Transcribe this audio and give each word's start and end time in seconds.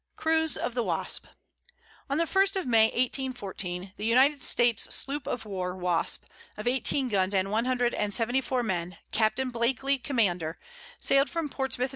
CRUISE 0.15 0.57
OF 0.57 0.73
THE 0.73 0.81
WASP. 0.81 1.27
On 2.09 2.17
the 2.17 2.25
first 2.25 2.55
of 2.55 2.65
May, 2.65 2.85
1814, 2.85 3.93
the 3.97 4.03
United 4.03 4.41
States 4.41 4.91
sloop 4.95 5.27
of 5.27 5.45
war 5.45 5.75
Wasp, 5.75 6.23
of 6.57 6.65
eighteen 6.67 7.07
guns 7.07 7.35
and 7.35 7.51
one 7.51 7.65
hundred 7.65 7.93
and 7.93 8.11
seventy 8.11 8.41
four 8.41 8.63
men, 8.63 8.97
Captain 9.11 9.51
Blakely, 9.51 9.99
commander, 9.99 10.57
sailed 10.97 11.29
from 11.29 11.49
Portsmouth, 11.49 11.89
N. 11.89 11.89